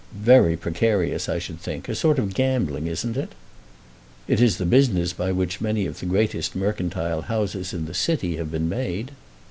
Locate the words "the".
4.57-4.65, 5.99-6.07, 7.85-7.93